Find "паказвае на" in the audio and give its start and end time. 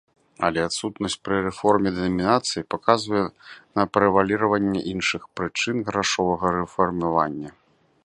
2.75-3.87